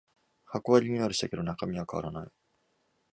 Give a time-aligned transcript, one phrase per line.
[0.45, 2.31] 箱はリニューアルしたけど中身は変わらない